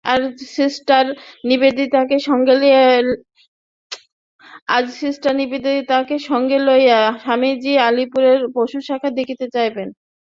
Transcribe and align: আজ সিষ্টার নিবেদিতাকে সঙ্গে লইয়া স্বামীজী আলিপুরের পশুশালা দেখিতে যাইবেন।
আজ 0.05 0.23
সিষ্টার 0.49 1.05
নিবেদিতাকে 1.49 2.17
সঙ্গে 6.27 6.57
লইয়া 6.67 6.99
স্বামীজী 7.23 7.73
আলিপুরের 7.87 8.39
পশুশালা 8.55 9.09
দেখিতে 9.17 9.45
যাইবেন। 9.55 9.89